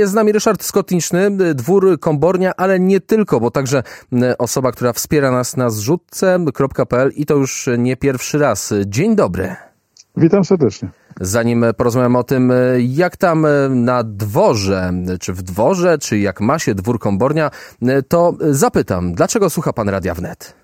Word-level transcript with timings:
Jest 0.00 0.12
z 0.12 0.14
nami 0.14 0.32
Ryszard 0.32 0.62
Skotniczny, 0.62 1.30
dwór 1.54 2.00
Kombornia, 2.00 2.52
ale 2.56 2.80
nie 2.80 3.00
tylko, 3.00 3.40
bo 3.40 3.50
także 3.50 3.82
osoba, 4.38 4.72
która 4.72 4.92
wspiera 4.92 5.30
nas 5.30 5.56
na 5.56 5.70
zrzutce.pl 5.70 7.12
i 7.16 7.26
to 7.26 7.34
już 7.34 7.68
nie 7.78 7.96
pierwszy 7.96 8.38
raz. 8.38 8.74
Dzień 8.86 9.16
dobry. 9.16 9.56
Witam 10.16 10.44
serdecznie. 10.44 10.88
Zanim 11.20 11.64
porozmawiamy 11.76 12.18
o 12.18 12.24
tym, 12.24 12.52
jak 12.78 13.16
tam 13.16 13.46
na 13.70 14.04
dworze, 14.04 14.92
czy 15.20 15.32
w 15.32 15.42
dworze, 15.42 15.98
czy 15.98 16.18
jak 16.18 16.40
ma 16.40 16.58
się 16.58 16.74
dwór 16.74 16.98
Kombornia, 16.98 17.50
to 18.08 18.36
zapytam, 18.50 19.12
dlaczego 19.14 19.50
słucha 19.50 19.72
pan 19.72 19.88
Radia 19.88 20.14
Wnet? 20.14 20.59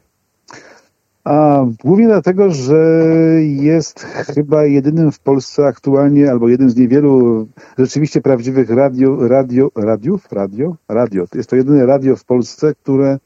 A 1.26 1.66
głównie 1.84 2.06
dlatego, 2.06 2.50
że 2.50 3.02
jest 3.42 4.00
chyba 4.00 4.64
jedynym 4.64 5.12
w 5.12 5.20
Polsce 5.20 5.66
aktualnie, 5.66 6.30
albo 6.30 6.48
jednym 6.48 6.70
z 6.70 6.76
niewielu 6.76 7.46
rzeczywiście 7.78 8.20
prawdziwych 8.20 8.70
radio, 8.70 9.28
radio, 9.28 9.70
radiów, 9.76 10.32
radio, 10.32 10.76
radio. 10.88 11.24
Jest 11.34 11.50
to 11.50 11.56
jedyne 11.56 11.86
radio 11.86 12.16
w 12.16 12.24
Polsce, 12.24 12.74
które 12.74 13.18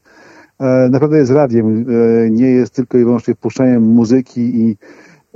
e, 0.59 0.89
naprawdę 0.91 1.17
jest 1.17 1.31
radiem. 1.31 1.85
E, 2.25 2.29
nie 2.31 2.47
jest 2.47 2.73
tylko 2.73 2.97
i 2.97 3.03
wyłącznie 3.03 3.35
wpuszczaniem 3.35 3.83
muzyki 3.83 4.41
i, 4.41 4.77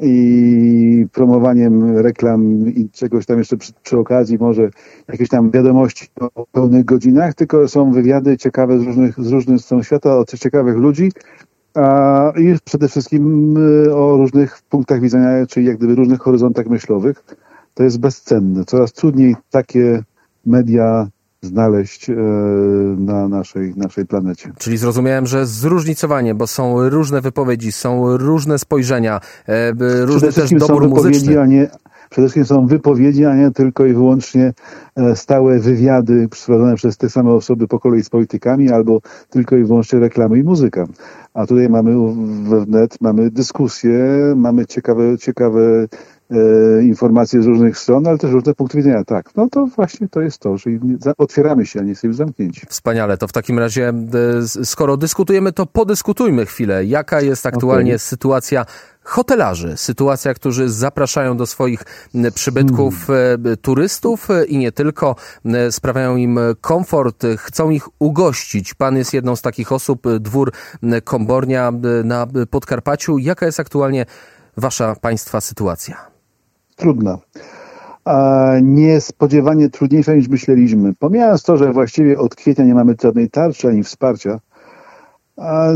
i 0.01 1.07
promowaniem 1.11 1.97
reklam 1.97 2.70
i 2.70 2.89
czegoś 2.89 3.25
tam 3.25 3.37
jeszcze 3.37 3.57
przy, 3.57 3.73
przy 3.84 3.97
okazji, 3.97 4.37
może 4.37 4.70
jakieś 5.07 5.29
tam 5.29 5.51
wiadomości 5.51 6.07
o 6.35 6.45
pełnych 6.51 6.85
godzinach, 6.85 7.34
tylko 7.34 7.67
są 7.67 7.91
wywiady 7.91 8.37
ciekawe 8.37 8.79
z 8.79 8.84
różnych, 8.84 9.20
z 9.20 9.31
różnych 9.31 9.61
stron 9.61 9.84
świata, 9.84 10.17
od 10.17 10.39
ciekawych 10.39 10.75
ludzi, 10.75 11.11
i 12.38 12.55
przede 12.65 12.88
wszystkim 12.88 13.57
y, 13.57 13.95
o 13.95 14.17
różnych 14.17 14.61
punktach 14.70 15.02
widzenia, 15.02 15.45
czyli 15.45 15.65
jak 15.65 15.77
gdyby 15.77 15.95
różnych 15.95 16.20
horyzontach 16.20 16.67
myślowych. 16.67 17.23
To 17.73 17.84
jest 17.84 17.99
bezcenne. 17.99 18.65
Coraz 18.65 18.93
trudniej 18.93 19.35
takie 19.49 20.03
media 20.45 21.07
znaleźć 21.41 22.09
y, 22.09 22.15
na 22.98 23.27
naszej, 23.27 23.73
naszej 23.75 24.05
planecie. 24.05 24.51
Czyli 24.57 24.77
zrozumiałem, 24.77 25.26
że 25.26 25.46
zróżnicowanie, 25.46 26.35
bo 26.35 26.48
są 26.48 26.90
różne 26.90 27.21
wypowiedzi, 27.21 27.71
są 27.71 28.18
różne 28.18 28.59
spojrzenia, 28.59 29.21
e, 29.48 29.71
różny 30.05 30.34
też 30.34 30.51
dobór 30.51 30.90
muzyczny. 30.90 31.41
A 31.41 31.46
nie, 31.46 31.70
przede 32.16 32.27
wszystkim 32.27 32.46
są 32.46 32.68
wypowiedzi, 32.68 33.26
a 33.26 33.35
nie 33.35 33.52
tylko 33.52 33.85
i 33.85 33.94
wyłącznie 33.94 34.54
e, 34.96 35.16
stałe 35.16 35.60
wywiady 35.60 36.27
przeprowadzone 36.30 36.76
przez 36.76 36.98
te 36.98 37.10
same 37.10 37.32
osoby 37.32 37.68
po 37.68 37.80
kolei 37.80 38.04
z 38.04 38.10
politykami, 38.10 38.71
albo 38.71 39.02
tylko 39.30 39.58
i 39.58 39.63
wyłącznie 39.63 39.99
reklamy 39.99 40.40
i 40.40 40.43
muzyka. 40.43 40.88
A 41.34 41.46
tutaj 41.46 41.70
mamy 41.70 41.96
we 42.49 42.66
wnet, 42.66 43.02
mamy 43.02 43.32
dyskusje, 43.32 43.99
mamy 44.36 44.66
ciekawe, 44.66 45.18
ciekawe 45.18 45.88
informacje 46.81 47.41
z 47.41 47.45
różnych 47.45 47.77
stron, 47.77 48.07
ale 48.07 48.18
też 48.18 48.31
różne 48.31 48.54
punkty 48.54 48.77
widzenia. 48.77 49.04
Tak, 49.04 49.35
no 49.35 49.49
to 49.49 49.65
właśnie 49.65 50.09
to 50.09 50.21
jest 50.21 50.40
to, 50.40 50.57
że 50.57 50.70
otwieramy 51.18 51.65
się, 51.65 51.79
a 51.79 51.84
nie 51.84 51.90
jesteśmy 51.90 52.13
zamknięci. 52.13 52.62
Wspaniale. 52.70 53.18
To 53.18 53.27
w 53.27 53.31
takim 53.31 53.59
razie, 53.59 53.90
e, 54.59 54.65
skoro 54.65 54.98
dyskutujemy, 54.98 55.53
to 55.53 55.65
podyskutujmy 55.65 56.46
chwilę. 56.46 56.85
Jaka 56.85 57.21
jest 57.21 57.46
aktualnie 57.46 57.91
okay. 57.91 57.99
sytuacja 57.99 58.65
hotelarzy, 59.03 59.77
sytuacja, 59.77 60.34
którzy 60.34 60.70
zapraszają 60.70 61.37
do 61.37 61.46
swoich 61.46 61.84
przybytków 62.35 63.07
hmm. 63.07 63.57
turystów 63.62 64.31
e, 64.31 64.46
i 64.46 64.57
nie 64.57 64.72
tylko, 64.72 65.16
sprawiają 65.72 66.16
im 66.16 66.40
komfort, 66.62 67.23
chcą 67.38 67.69
ich 67.69 67.88
ugościć. 68.00 68.73
Pan 68.73 68.97
jest 68.97 69.13
jedną 69.13 69.35
z 69.35 69.41
takich 69.41 69.72
osób, 69.72 70.07
dwór 70.19 70.51
Kombornia 71.03 71.72
na 72.03 72.28
Podkarpaciu. 72.50 73.18
Jaka 73.18 73.46
jest 73.46 73.59
aktualnie 73.59 74.06
wasza 74.57 74.96
państwa 74.96 75.41
sytuacja? 75.41 76.15
Trudna. 76.75 77.18
A 78.06 78.51
niespodziewanie 78.62 79.69
trudniejsza 79.69 80.16
niż 80.16 80.28
myśleliśmy. 80.28 80.94
Pomijając 81.00 81.44
to, 81.44 81.57
że 81.57 81.73
właściwie 81.73 82.19
od 82.19 82.35
kwietnia 82.35 82.66
nie 82.66 82.75
mamy 82.75 82.95
żadnej 83.01 83.29
tarczy 83.29 83.68
ani 83.68 83.84
wsparcia, 83.84 84.40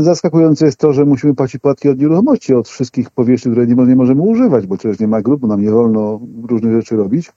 zaskakujące 0.00 0.66
jest 0.66 0.78
to, 0.78 0.92
że 0.92 1.04
musimy 1.04 1.34
płacić 1.34 1.60
podatki 1.60 1.88
od 1.88 1.98
nieruchomości, 1.98 2.54
od 2.54 2.68
wszystkich 2.68 3.10
powierzchni, 3.10 3.52
które 3.52 3.66
nie, 3.66 3.96
możemy 3.96 4.22
używać, 4.22 4.66
bo 4.66 4.76
przecież 4.76 5.00
nie 5.00 5.08
ma 5.08 5.22
grup, 5.22 5.40
bo 5.40 5.46
nam 5.46 5.62
nie 5.62 5.70
wolno 5.70 6.20
różnych 6.48 6.72
rzeczy 6.72 6.96
robić. 6.96 7.32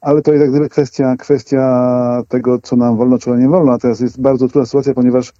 Ale 0.00 0.22
to 0.22 0.32
jest 0.32 0.50
gdyby 0.50 0.68
kwestia, 0.68 1.16
kwestia 1.16 2.22
tego, 2.28 2.58
co 2.58 2.76
nam 2.76 2.96
wolno, 2.96 3.18
czego 3.18 3.36
nie 3.36 3.48
wolno. 3.48 3.72
A 3.72 3.78
teraz 3.78 4.00
jest 4.00 4.20
bardzo 4.20 4.48
trudna 4.48 4.66
sytuacja, 4.66 4.94
ponieważ 4.94 5.32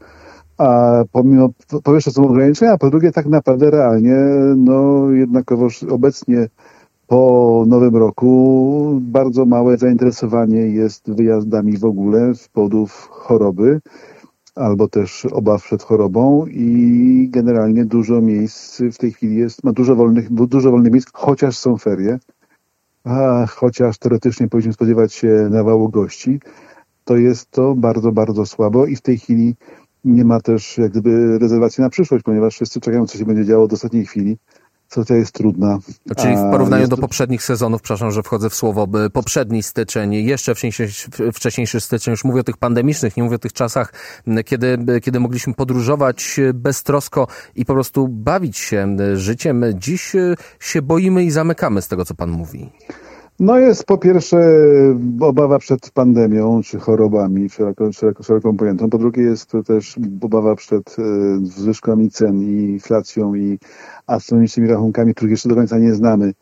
a 0.59 1.05
pomimo, 1.12 1.49
po 1.84 1.93
pierwsze 1.93 2.10
są 2.10 2.28
ograniczenia, 2.28 2.72
a 2.72 2.78
po 2.78 2.91
drugie 2.91 3.12
tak 3.12 3.27
naprawdę 3.27 3.71
realnie, 3.71 4.16
no 4.56 5.10
jednakowoż 5.10 5.83
obecnie 5.83 6.49
po 7.09 7.65
nowym 7.67 7.97
roku 7.97 8.99
bardzo 9.03 9.47
małe 9.47 9.77
zainteresowanie 9.77 10.61
jest 10.61 11.11
wyjazdami 11.13 11.79
w 11.79 11.85
ogóle 11.85 12.35
z 12.35 12.49
powodów 12.49 13.09
choroby 13.11 13.81
albo 14.55 14.89
też 14.89 15.27
obaw 15.27 15.63
przed 15.63 15.83
chorobą 15.83 16.47
i 16.47 17.29
generalnie 17.31 17.85
dużo 17.85 18.21
miejsc 18.21 18.83
w 18.93 18.99
tej 18.99 19.13
chwili 19.13 19.37
jest, 19.37 19.65
ma 19.65 19.73
dużo 19.73 19.97
wolnych, 19.97 20.33
dużo 20.33 20.71
wolnych 20.71 20.93
miejsc, 20.93 21.09
chociaż 21.13 21.59
są 21.59 21.77
ferie, 21.77 22.19
a 23.05 23.47
chociaż 23.47 23.99
teoretycznie 23.99 24.49
powinniśmy 24.49 24.73
spodziewać 24.73 25.13
się 25.13 25.49
nawału 25.51 25.89
gości, 25.89 26.41
to 27.05 27.17
jest 27.17 27.51
to 27.51 27.75
bardzo, 27.75 28.13
bardzo 28.13 28.47
słabo 28.47 28.87
i 28.87 28.97
w 28.97 29.01
tej 29.01 29.19
chwili 29.19 29.55
nie 30.05 30.25
ma 30.25 30.41
też 30.41 30.79
jak 30.79 30.91
gdyby 30.91 31.39
rezerwacji 31.39 31.83
na 31.83 31.91
przyszłość, 31.91 32.25
ponieważ 32.25 32.55
wszyscy 32.55 32.81
czekają, 32.81 33.07
co 33.07 33.19
się 33.19 33.25
będzie 33.25 33.45
działo 33.45 33.69
do 33.69 33.75
ostatniej 33.75 34.07
chwili 34.07 34.37
sytuacja 34.88 35.16
jest 35.16 35.32
trudna. 35.32 35.78
Czyli 36.16 36.37
w 36.37 36.50
porównaniu 36.50 36.81
jest... 36.81 36.91
do 36.91 36.97
poprzednich 36.97 37.43
sezonów, 37.43 37.82
przepraszam, 37.82 38.10
że 38.10 38.22
wchodzę 38.22 38.50
w 38.50 38.54
słowo, 38.54 38.87
poprzedni 39.12 39.62
styczeń, 39.62 40.15
jeszcze 40.15 40.54
wcześniejszy, 40.54 41.10
wcześniejszy 41.32 41.81
styczeń, 41.81 42.12
już 42.12 42.25
mówię 42.25 42.41
o 42.41 42.44
tych 42.44 42.56
pandemicznych, 42.56 43.16
nie 43.16 43.22
mówię 43.22 43.37
o 43.37 43.38
tych 43.38 43.53
czasach, 43.53 43.93
kiedy, 44.44 44.78
kiedy 45.03 45.21
mogliśmy 45.21 45.54
podróżować 45.54 46.41
beztrosko 46.54 47.27
i 47.54 47.65
po 47.65 47.75
prostu 47.75 48.09
bawić 48.09 48.56
się 48.56 48.97
życiem. 49.15 49.65
Dziś 49.75 50.12
się 50.60 50.82
boimy 50.82 51.25
i 51.25 51.31
zamykamy 51.31 51.82
z 51.82 51.88
tego, 51.88 52.04
co 52.04 52.15
pan 52.15 52.31
mówi. 52.31 52.71
No 53.41 53.59
jest 53.59 53.84
po 53.84 53.99
pierwsze 53.99 54.38
obawa 55.21 55.59
przed 55.59 55.91
pandemią 55.91 56.60
czy 56.65 56.78
chorobami 56.78 57.50
szeroko, 57.50 57.93
szeroko, 57.93 58.22
szeroką 58.22 58.56
pojętą. 58.56 58.91
Po 58.91 58.99
drugie 58.99 59.22
jest 59.22 59.47
to 59.47 59.62
też 59.62 59.97
obawa 60.21 60.56
przed 60.56 60.97
e, 60.99 61.03
zwyżkami 61.43 62.10
cen 62.10 62.43
i 62.43 62.72
inflacją 62.72 63.34
i 63.34 63.59
astronomicznymi 64.06 64.69
rachunkami, 64.69 65.15
których 65.15 65.31
jeszcze 65.31 65.48
do 65.48 65.54
końca 65.54 65.78
nie 65.78 65.94
znamy. 65.94 66.32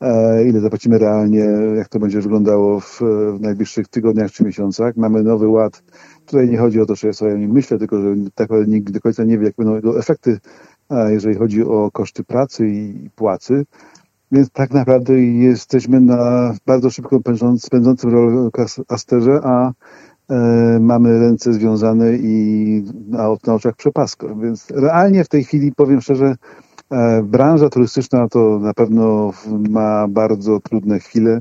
E, 0.00 0.44
ile 0.48 0.60
zapłacimy 0.60 0.98
realnie, 0.98 1.44
jak 1.76 1.88
to 1.88 1.98
będzie 1.98 2.20
wyglądało 2.20 2.80
w, 2.80 3.00
w 3.36 3.40
najbliższych 3.40 3.88
tygodniach 3.88 4.30
czy 4.30 4.44
miesiącach. 4.44 4.96
Mamy 4.96 5.22
nowy 5.22 5.48
ład. 5.48 5.82
Tutaj 6.26 6.48
nie 6.48 6.58
chodzi 6.58 6.80
o 6.80 6.86
to, 6.86 6.94
że 6.94 7.06
ja 7.06 7.12
sobie 7.12 7.34
o 7.34 7.36
nim 7.36 7.52
myślę, 7.52 7.78
tylko 7.78 8.02
że 8.02 8.14
tak 8.34 8.38
naprawdę 8.38 8.66
nikt 8.72 8.92
do 8.92 9.00
końca 9.00 9.24
nie 9.24 9.38
wie, 9.38 9.46
jak 9.46 9.56
będą 9.56 9.74
jego 9.74 9.98
efekty, 9.98 10.38
jeżeli 11.08 11.34
chodzi 11.34 11.64
o 11.64 11.90
koszty 11.92 12.24
pracy 12.24 12.68
i 12.68 13.10
płacy. 13.16 13.64
Więc 14.32 14.50
tak 14.50 14.70
naprawdę 14.70 15.20
jesteśmy 15.20 16.00
na 16.00 16.52
bardzo 16.66 16.90
szybko 16.90 17.20
pędzącym 17.70 18.10
rollercoasterze, 18.10 19.40
a 19.42 19.72
e, 20.30 20.78
mamy 20.80 21.20
ręce 21.20 21.52
związane 21.52 22.16
i 22.16 22.84
na, 23.08 23.28
na 23.46 23.54
oczach 23.54 23.76
przepasko. 23.76 24.36
Więc 24.36 24.70
realnie 24.70 25.24
w 25.24 25.28
tej 25.28 25.44
chwili, 25.44 25.72
powiem 25.72 26.00
szczerze, 26.00 26.36
e, 26.90 27.22
branża 27.22 27.68
turystyczna 27.68 28.28
to 28.28 28.58
na 28.58 28.74
pewno 28.74 29.32
ma 29.70 30.08
bardzo 30.08 30.60
trudne 30.60 30.98
chwile, 30.98 31.40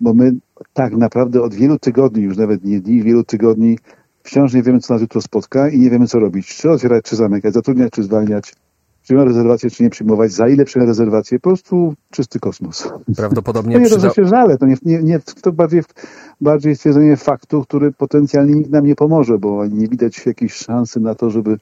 bo 0.00 0.14
my 0.14 0.32
tak 0.72 0.96
naprawdę 0.96 1.42
od 1.42 1.54
wielu 1.54 1.78
tygodni, 1.78 2.22
już 2.22 2.36
nawet 2.36 2.64
nie 2.64 2.80
dni, 2.80 3.02
wielu 3.02 3.24
tygodni 3.24 3.78
wciąż 4.22 4.54
nie 4.54 4.62
wiemy, 4.62 4.80
co 4.80 4.94
nas 4.94 5.02
jutro 5.02 5.20
spotka 5.20 5.68
i 5.68 5.78
nie 5.78 5.90
wiemy, 5.90 6.06
co 6.06 6.18
robić. 6.18 6.56
Czy 6.56 6.70
otwierać, 6.70 7.04
czy 7.04 7.16
zamykać, 7.16 7.54
zatrudniać, 7.54 7.92
czy 7.92 8.02
zwalniać 8.02 8.52
przyjmować 9.06 9.28
rezerwację, 9.28 9.70
czy 9.70 9.82
nie 9.82 9.90
przyjmować, 9.90 10.32
za 10.32 10.48
ile 10.48 10.64
przyjąć 10.64 10.88
rezerwację, 10.88 11.38
po 11.38 11.50
prostu 11.50 11.94
czysty 12.10 12.40
kosmos. 12.40 12.88
Prawdopodobnie 13.16 13.74
to 13.74 13.80
nie 13.80 13.86
przyda... 13.86 14.10
się 14.10 14.24
żale, 14.24 14.58
to, 14.58 14.66
nie, 14.66 14.76
nie, 14.82 15.02
nie, 15.02 15.20
to 15.42 15.52
bardziej, 15.52 15.82
bardziej 16.40 16.76
stwierdzenie 16.76 17.16
faktu, 17.16 17.62
który 17.62 17.92
potencjalnie 17.92 18.54
nikt 18.54 18.70
nam 18.70 18.86
nie 18.86 18.94
pomoże, 18.94 19.38
bo 19.38 19.66
nie 19.66 19.88
widać 19.88 20.26
jakiejś 20.26 20.52
szansy 20.52 21.00
na 21.00 21.14
to, 21.14 21.30
żeby 21.30 21.58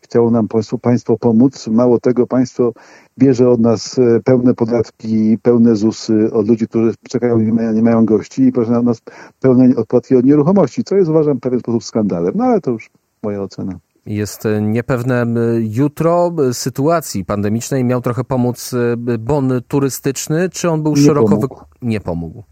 chciało 0.00 0.30
nam 0.30 0.48
państwo, 0.48 0.78
państwo 0.78 1.16
pomóc. 1.16 1.68
Mało 1.68 2.00
tego, 2.00 2.26
państwo 2.26 2.72
bierze 3.18 3.50
od 3.50 3.60
nas 3.60 3.98
e, 3.98 4.20
pełne 4.24 4.54
podatki, 4.54 5.38
pełne 5.42 5.76
ZUSy 5.76 6.32
od 6.32 6.48
ludzi, 6.48 6.68
którzy 6.68 6.94
czekają 7.08 7.38
i 7.38 7.46
nie 7.46 7.52
mają, 7.52 7.72
nie 7.72 7.82
mają 7.82 8.06
gości 8.06 8.42
i 8.42 8.52
proszę 8.52 8.70
na 8.70 8.82
nas 8.82 9.00
pełne 9.40 9.76
odpłatki 9.76 10.16
od 10.16 10.24
nieruchomości, 10.24 10.84
co 10.84 10.96
jest 10.96 11.10
uważam 11.10 11.36
w 11.36 11.40
pewien 11.40 11.60
sposób 11.60 11.84
skandalem. 11.84 12.32
No 12.36 12.44
ale 12.44 12.60
to 12.60 12.70
już 12.70 12.90
moja 13.22 13.42
ocena 13.42 13.78
jest 14.08 14.44
niepewne 14.60 15.26
jutro 15.60 16.32
sytuacji 16.52 17.24
pandemicznej. 17.24 17.84
Miał 17.84 18.00
trochę 18.00 18.24
pomóc 18.24 18.74
e, 18.74 19.18
bon 19.18 19.52
turystyczny, 19.68 20.48
czy 20.48 20.70
on 20.70 20.82
był 20.82 20.94
nie 20.94 21.02
szeroko... 21.02 21.28
Pomógł. 21.28 21.60
Nie 21.82 22.00
pomógł. 22.00 22.42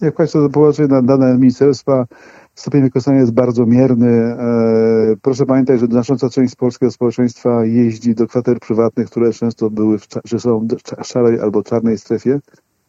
Jak 0.00 0.14
Państwo 0.14 0.48
na 0.88 1.02
dane 1.02 1.34
ministerstwa, 1.34 2.06
stopień 2.54 2.82
wykorzystania 2.82 3.20
jest 3.20 3.32
bardzo 3.32 3.66
mierny. 3.66 4.08
E, 4.08 5.16
proszę 5.22 5.46
pamiętać, 5.46 5.80
że 5.80 5.86
znacząca 5.86 6.30
część 6.30 6.56
polskiego 6.56 6.92
społeczeństwa 6.92 7.64
jeździ 7.64 8.14
do 8.14 8.26
kwater 8.26 8.58
prywatnych, 8.58 9.10
które 9.10 9.32
często 9.32 9.70
były, 9.70 9.98
w, 9.98 10.06
że 10.24 10.40
są 10.40 10.66
w 11.00 11.06
szarej 11.06 11.40
albo 11.40 11.62
czarnej 11.62 11.98
strefie. 11.98 12.40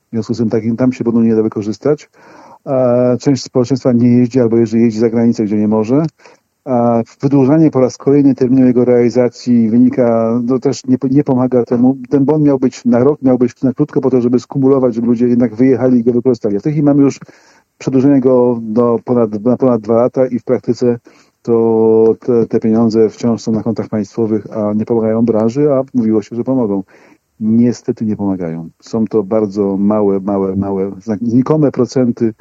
W 0.08 0.14
związku 0.14 0.34
z 0.34 0.38
tym 0.38 0.50
takim 0.50 0.78
tam 0.78 0.94
się 0.94 1.04
będą 1.04 1.22
nie 1.22 1.36
da 1.36 1.44
wykorzystać. 1.44 2.10
część 3.20 3.44
społeczeństwa 3.44 3.92
nie 3.94 4.18
jeździ 4.18 4.40
albo 4.40 4.58
jeżeli 4.58 4.84
jeździ 4.84 5.00
za 5.00 5.10
granicę, 5.10 5.44
gdzie 5.44 5.58
nie 5.58 5.68
może. 5.68 6.04
A 6.66 7.02
wydłużanie 7.22 7.72
po 7.72 7.80
raz 7.80 7.98
kolejny 7.98 8.36
terminu 8.36 8.68
jego 8.68 8.86
realizacji 8.86 9.70
wynika, 9.70 10.40
no 10.44 10.60
też 10.60 10.86
nie, 10.86 10.98
nie 11.12 11.24
pomaga 11.24 11.64
temu. 11.66 11.98
Ten 12.10 12.26
bon 12.26 12.44
miał 12.44 12.60
być 12.60 12.86
na 12.86 13.00
rok, 13.00 13.22
miał 13.22 13.38
być 13.38 13.62
na 13.62 13.74
krótko 13.74 14.02
po 14.02 14.10
to, 14.10 14.22
żeby 14.22 14.40
skumulować, 14.40 14.96
żeby 14.96 15.08
ludzie 15.08 15.28
jednak 15.28 15.56
wyjechali 15.56 16.00
i 16.00 16.04
go 16.04 16.12
wykorzystali. 16.14 16.58
A 16.58 16.60
w 16.60 16.64
tej 16.64 16.72
chwili 16.72 16.86
mamy 16.86 17.02
już 17.02 17.20
przedłużenie 17.78 18.20
go 18.20 18.60
do 18.62 19.00
ponad, 19.06 19.44
na 19.44 19.58
ponad 19.58 19.82
dwa 19.82 19.96
lata 19.96 20.28
i 20.28 20.40
w 20.40 20.44
praktyce 20.44 21.00
to 21.42 22.16
te, 22.20 22.46
te, 22.46 22.60
pieniądze 22.60 23.10
wciąż 23.10 23.42
są 23.42 23.52
na 23.52 23.64
kontach 23.64 23.90
państwowych, 23.90 24.58
a 24.58 24.74
nie 24.74 24.86
pomagają 24.86 25.26
branży, 25.26 25.74
a 25.74 25.84
mówiło 25.94 26.22
się, 26.22 26.36
że 26.36 26.44
pomogą. 26.44 26.84
Niestety 27.40 28.06
nie 28.06 28.16
pomagają. 28.16 28.70
Są 28.82 29.06
to 29.06 29.24
bardzo 29.24 29.78
małe, 29.78 30.20
małe, 30.20 30.56
małe, 30.56 30.92
znikome 31.22 31.72
procenty. 31.72 32.34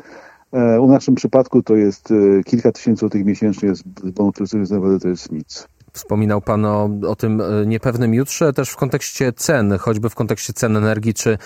E, 0.52 0.80
u 0.80 0.86
naszym 0.86 1.14
przypadku 1.14 1.62
to 1.62 1.76
jest 1.76 2.10
e, 2.10 2.44
kilka 2.44 2.72
tysięcy 2.72 3.00
złotych 3.00 3.24
miesięcznie, 3.24 3.68
jest 3.68 3.82
bonu 4.12 4.32
naprawdę 4.70 5.00
to 5.00 5.08
jest 5.08 5.32
nic. 5.32 5.68
Wspominał 5.92 6.40
Pan 6.40 6.64
o, 6.64 6.90
o 7.08 7.16
tym 7.16 7.40
e, 7.40 7.66
niepewnym 7.66 8.14
jutrze, 8.14 8.52
też 8.52 8.70
w 8.70 8.76
kontekście 8.76 9.32
cen, 9.32 9.78
choćby 9.78 10.10
w 10.10 10.14
kontekście 10.14 10.52
cen 10.52 10.76
energii 10.76 11.14
czy 11.14 11.38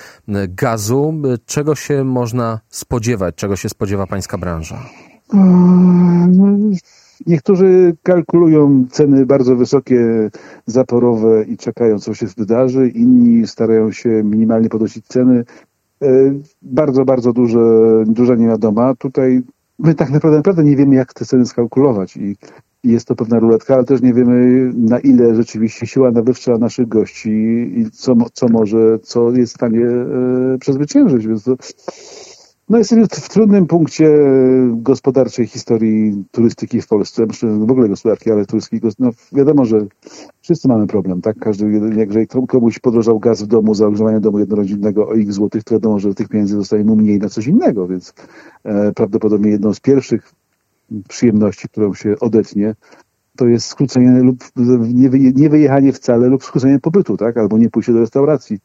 gazu. 0.48 1.14
Czego 1.46 1.74
się 1.74 2.04
można 2.04 2.60
spodziewać? 2.68 3.34
Czego 3.34 3.56
się 3.56 3.68
spodziewa 3.68 4.06
Pańska 4.06 4.38
branża? 4.38 4.78
No, 5.32 6.46
Niektórzy 7.26 7.96
kalkulują 8.02 8.84
ceny 8.90 9.26
bardzo 9.26 9.56
wysokie, 9.56 10.30
zaporowe 10.66 11.44
i 11.44 11.56
czekają, 11.56 11.98
co 11.98 12.14
się 12.14 12.26
wydarzy. 12.36 12.88
Inni 12.88 13.46
starają 13.46 13.92
się 13.92 14.08
minimalnie 14.08 14.68
podnosić 14.68 15.06
ceny. 15.06 15.44
E, 16.02 16.06
bardzo, 16.62 17.04
bardzo 17.04 17.32
duże, 17.32 17.58
duża 18.06 18.34
niewiadoma. 18.34 18.94
Tutaj 18.94 19.42
my 19.78 19.94
tak 19.94 20.10
naprawdę, 20.10 20.36
naprawdę 20.36 20.64
nie 20.64 20.76
wiemy, 20.76 20.94
jak 20.94 21.14
te 21.14 21.24
ceny 21.24 21.46
skalkulować 21.46 22.16
i 22.16 22.36
jest 22.84 23.08
to 23.08 23.14
pewna 23.14 23.38
ruletka, 23.38 23.74
ale 23.74 23.84
też 23.84 24.02
nie 24.02 24.14
wiemy, 24.14 24.70
na 24.76 24.98
ile 24.98 25.34
rzeczywiście 25.34 25.86
siła 25.86 26.10
nabywcza 26.10 26.58
naszych 26.58 26.88
gości 26.88 27.30
i 27.76 27.90
co, 27.90 28.16
co 28.32 28.48
może, 28.48 28.98
co 28.98 29.30
jest 29.30 29.52
w 29.52 29.56
stanie 29.56 29.86
e, 29.86 30.58
przezwyciężyć. 30.58 31.26
Więc 31.26 31.44
to, 31.44 31.56
no 32.68 32.78
jesteśmy 32.78 33.06
w 33.06 33.28
trudnym 33.28 33.66
punkcie 33.66 34.10
gospodarczej 34.68 35.46
historii 35.46 36.24
turystyki 36.30 36.82
w 36.82 36.86
Polsce, 36.86 37.26
w 37.42 37.70
ogóle 37.70 37.88
gospodarki, 37.88 38.30
ale 38.30 38.46
turystyki. 38.46 38.86
No 38.98 39.10
wiadomo, 39.32 39.64
że 39.64 39.86
wszyscy 40.40 40.68
mamy 40.68 40.86
problem, 40.86 41.20
tak? 41.22 41.38
Każdy, 41.38 41.80
jeżeli 41.96 42.26
komuś 42.48 42.78
podrożał 42.78 43.18
gaz 43.18 43.42
w 43.42 43.46
domu 43.46 43.74
za 43.74 43.86
ogrzewanie 43.86 44.20
domu 44.20 44.38
jednorodzinnego 44.38 45.08
o 45.08 45.16
x 45.16 45.34
złotych, 45.34 45.64
to 45.64 45.74
wiadomo, 45.74 45.98
że 45.98 46.14
tych 46.14 46.28
pieniędzy 46.28 46.56
zostaje 46.56 46.84
mu 46.84 46.96
mniej 46.96 47.18
na 47.18 47.28
coś 47.28 47.46
innego, 47.46 47.86
więc 47.86 48.14
e, 48.64 48.92
prawdopodobnie 48.92 49.50
jedną 49.50 49.74
z 49.74 49.80
pierwszych 49.80 50.32
przyjemności, 51.08 51.68
którą 51.68 51.94
się 51.94 52.14
odetnie, 52.20 52.74
to 53.36 53.46
jest 53.46 53.66
skrócenie 53.66 54.22
lub 54.22 54.44
nie 55.34 55.48
wyjechanie 55.48 55.92
wcale 55.92 56.28
lub 56.28 56.44
skrócenie 56.44 56.78
pobytu, 56.78 57.16
tak? 57.16 57.36
Albo 57.36 57.58
nie 57.58 57.70
pójście 57.70 57.92
do 57.92 58.00
restauracji 58.00 58.58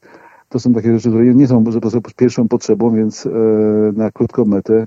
to 0.49 0.59
są 0.59 0.73
takie 0.73 0.93
rzeczy, 0.93 1.09
które 1.09 1.25
nie 1.25 1.47
są 1.47 1.61
może 1.61 1.79
pierwszą 2.15 2.47
potrzebą, 2.47 2.95
więc 2.95 3.25
e, 3.25 3.29
na 3.93 4.11
krótką 4.11 4.45
metę 4.45 4.85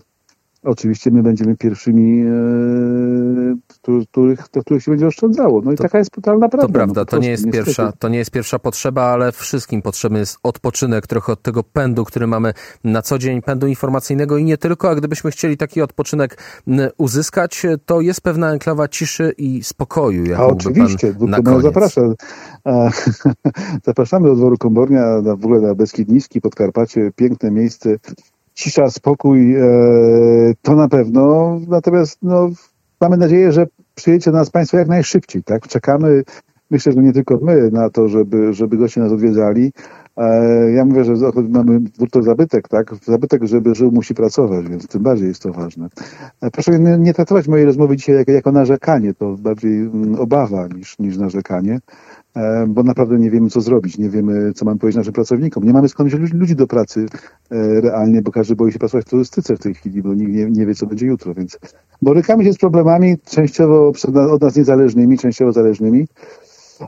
oczywiście 0.62 1.11
my 1.11 1.23
będziemy 1.23 1.56
pierwszymi, 1.56 2.23
e, 2.23 4.05
których, 4.11 4.44
do 4.53 4.61
których 4.61 4.82
się 4.82 4.91
będzie 4.91 5.06
oszczędzało. 5.06 5.62
No 5.64 5.73
i 5.73 5.76
to, 5.76 5.82
taka 5.82 5.99
jest 5.99 6.11
totalna 6.11 6.49
prawda. 6.49 6.67
To 6.67 6.73
prawda, 6.73 7.00
no, 7.00 7.05
to, 7.05 7.19
nie 7.19 7.31
jest 7.31 7.50
pierwsza, 7.50 7.93
to 7.93 8.09
nie 8.09 8.19
jest 8.19 8.31
pierwsza 8.31 8.59
potrzeba, 8.59 9.03
ale 9.03 9.32
wszystkim 9.32 9.82
potrzebny 9.82 10.19
jest 10.19 10.38
odpoczynek 10.43 11.06
trochę 11.06 11.32
od 11.32 11.43
tego 11.43 11.62
pędu, 11.62 12.05
który 12.05 12.26
mamy 12.26 12.55
na 12.85 13.03
co 13.03 13.19
dzień, 13.19 13.43
pędu 13.43 13.67
informacyjnego 13.67 14.37
i 14.37 14.44
nie 14.44 14.59
tylko, 14.59 14.91
a 14.91 14.94
gdybyśmy 14.94 15.31
chcieli 15.31 15.56
taki 15.56 15.82
odpoczynek 15.82 16.38
uzyskać, 16.99 17.67
to 17.87 18.00
jest 18.00 18.20
pewna 18.20 18.53
enklawa 18.53 18.88
ciszy 18.88 19.35
i 19.38 19.65
spokoju. 19.65 20.35
A 20.37 20.47
oczywiście, 20.47 21.15
pan 21.44 21.61
zaprasza. 21.61 22.00
Zapraszamy 23.87 24.29
do 24.29 24.35
dworu 24.37 24.58
Kombornia, 24.58 25.20
w 25.23 25.29
ogóle 25.29 25.61
na 25.61 25.75
Beskid 25.75 26.08
Niski, 26.08 26.41
Podkarpacie, 26.41 27.11
piękne 27.17 27.50
miejsce, 27.50 27.97
cisza, 28.55 28.91
spokój, 28.91 29.57
e, 29.57 29.63
to 30.63 30.75
na 30.75 30.89
pewno. 30.89 31.59
Natomiast 31.69 32.19
no, 32.23 32.51
mamy 33.01 33.17
nadzieję, 33.17 33.53
że 33.53 33.67
przyjedziecie 33.95 34.31
do 34.31 34.37
nas 34.37 34.51
Państwo 34.51 34.79
jak 34.79 34.89
najszybciej. 34.89 35.43
Tak? 35.43 35.69
Czekamy, 35.69 36.23
myślę, 36.71 36.93
że 36.93 37.03
nie 37.03 37.13
tylko 37.13 37.39
my, 37.43 37.71
na 37.71 37.91
to, 37.91 38.09
żeby, 38.09 38.53
żeby 38.53 38.77
goście 38.77 39.01
nas 39.01 39.13
odwiedzali. 39.13 39.73
E, 40.17 40.71
ja 40.73 40.85
mówię, 40.85 41.05
że 41.05 41.15
mamy 41.49 41.81
to 42.11 42.23
zabytek, 42.23 42.69
tak? 42.69 42.95
Zabytek, 43.05 43.45
żeby 43.45 43.75
żył, 43.75 43.93
musi 43.93 44.15
pracować, 44.15 44.69
więc 44.69 44.89
tym 44.89 45.03
bardziej 45.03 45.29
jest 45.29 45.43
to 45.43 45.53
ważne. 45.53 45.89
E, 46.41 46.51
proszę 46.51 46.79
nie, 46.79 46.99
nie 46.99 47.15
traktować 47.15 47.49
mojej 47.49 47.67
rozmowy 47.67 47.97
dzisiaj 47.97 48.17
jako, 48.17 48.33
jako 48.33 48.53
narzekanie, 48.53 49.15
to 49.15 49.37
bardziej 49.37 49.81
mm, 49.81 50.21
obawa 50.21 50.67
niż, 50.67 50.99
niż 50.99 51.17
narzekanie. 51.17 51.81
E, 52.37 52.67
bo 52.69 52.82
naprawdę 52.82 53.19
nie 53.19 53.31
wiemy, 53.31 53.50
co 53.50 53.61
zrobić, 53.61 53.99
nie 53.99 54.08
wiemy, 54.08 54.52
co 54.52 54.64
mamy 54.64 54.79
powiedzieć 54.79 54.96
naszym 54.96 55.12
pracownikom. 55.12 55.64
Nie 55.64 55.73
mamy 55.73 55.88
skąd 55.88 56.08
wziąć 56.08 56.32
ludzi 56.32 56.56
do 56.56 56.67
pracy 56.67 57.06
e, 57.50 57.81
realnie, 57.81 58.23
bo 58.23 58.32
każdy 58.32 58.56
boi 58.56 58.73
się 58.73 58.79
pracować 58.79 59.06
w 59.06 59.08
turystyce 59.08 59.56
w 59.56 59.58
tej 59.58 59.75
chwili, 59.75 60.02
bo 60.02 60.14
nikt 60.14 60.32
nie, 60.32 60.50
nie 60.50 60.67
wie, 60.67 60.75
co 60.75 60.87
będzie 60.87 61.06
jutro, 61.06 61.34
więc 61.34 61.58
borykamy 62.02 62.44
się 62.44 62.52
z 62.52 62.58
problemami 62.58 63.17
częściowo 63.25 63.93
od 64.31 64.43
nas 64.43 64.56
niezależnymi, 64.56 65.19
częściowo 65.19 65.52
zależnymi, 65.52 66.06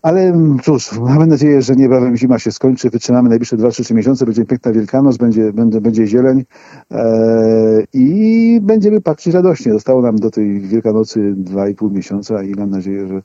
ale 0.02 0.32
cóż, 0.62 0.98
mamy 0.98 1.26
nadzieję, 1.26 1.62
że 1.62 1.76
niebawem 1.76 2.16
zima 2.16 2.38
się 2.38 2.52
skończy, 2.52 2.90
wytrzymamy 2.90 3.28
najbliższe 3.28 3.56
2-3 3.56 3.94
miesiące, 3.94 4.24
będzie 4.24 4.44
piękna 4.44 4.72
Wielkanoc, 4.72 5.16
będzie, 5.16 5.52
będzie, 5.52 5.80
będzie 5.80 6.06
zieleń 6.06 6.44
e, 6.90 7.82
i 7.92 8.60
będziemy 8.62 9.00
patrzeć 9.00 9.34
radośnie. 9.34 9.72
Zostało 9.72 10.02
nam 10.02 10.16
do 10.16 10.30
tej 10.30 10.60
Wielkanocy 10.60 11.34
2,5 11.38 11.92
miesiąca 11.92 12.42
i 12.42 12.54
mam 12.54 12.70
nadzieję, 12.70 13.06
że 13.08 13.22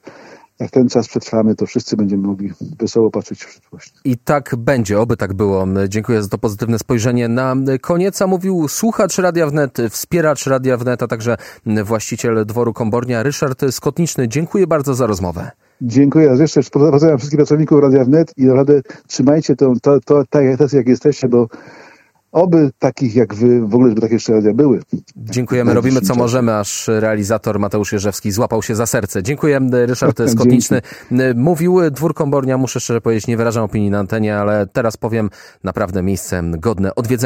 jak 0.59 0.71
ten 0.71 0.89
czas 0.89 1.07
przetrwamy, 1.07 1.55
to 1.55 1.65
wszyscy 1.65 1.97
będziemy 1.97 2.27
mogli 2.27 2.53
wesoło 2.79 3.11
patrzeć 3.11 3.43
w 3.43 3.47
przyszłość. 3.47 3.93
I 4.03 4.17
tak 4.17 4.55
będzie, 4.57 4.99
oby 4.99 5.17
tak 5.17 5.33
było. 5.33 5.65
Dziękuję 5.87 6.23
za 6.23 6.29
to 6.29 6.37
pozytywne 6.37 6.79
spojrzenie. 6.79 7.27
Na 7.27 7.55
koniec 7.81 8.21
a 8.21 8.27
mówił 8.27 8.67
słuchacz 8.67 9.17
Radia 9.17 9.47
Wnet, 9.47 9.77
wspieracz 9.89 10.47
Radia 10.47 10.77
Wnet, 10.77 11.03
a 11.03 11.07
także 11.07 11.37
właściciel 11.83 12.45
dworu 12.45 12.73
Kombornia, 12.73 13.23
Ryszard 13.23 13.61
Skotniczny. 13.71 14.27
Dziękuję 14.27 14.67
bardzo 14.67 14.93
za 14.93 15.07
rozmowę. 15.07 15.51
Dziękuję 15.81 16.27
raz 16.27 16.39
jeszcze. 16.39 16.61
Pozdrawiam 16.71 17.17
wszystkich 17.17 17.37
pracowników 17.37 17.81
Radia 17.81 18.05
Wnet 18.05 18.33
i 18.37 18.45
naprawdę 18.45 18.81
trzymajcie 19.07 19.55
to, 19.55 19.73
to, 19.81 19.99
to 19.99 20.23
tak 20.29 20.43
jak 20.73 20.87
jesteście, 20.87 21.27
bo 21.27 21.47
Oby 22.31 22.71
takich 22.79 23.15
jak 23.15 23.35
wy, 23.35 23.61
w 23.61 23.75
ogóle, 23.75 23.89
żeby 23.89 24.01
takie 24.01 24.13
jeszcze 24.13 24.33
radia 24.33 24.53
były. 24.53 24.79
Dziękujemy, 25.15 25.73
robimy 25.73 26.01
co 26.01 26.15
możemy, 26.15 26.55
aż 26.55 26.87
realizator 26.87 27.59
Mateusz 27.59 27.91
Jerzewski 27.91 28.31
złapał 28.31 28.63
się 28.63 28.75
za 28.75 28.85
serce. 28.85 29.23
Dziękuję, 29.23 29.59
Ryszard 29.71 30.21
Skotniczny. 30.33 30.81
Mówił 31.35 31.91
Dwór 31.91 32.13
Kombornia, 32.13 32.57
muszę 32.57 32.79
szczerze 32.79 33.01
powiedzieć, 33.01 33.27
nie 33.27 33.37
wyrażam 33.37 33.63
opinii 33.63 33.89
na 33.89 33.99
antenie, 33.99 34.37
ale 34.37 34.67
teraz 34.67 34.97
powiem 34.97 35.29
naprawdę 35.63 36.03
miejsce 36.03 36.43
godne 36.43 36.95
odwiedzenia. 36.95 37.19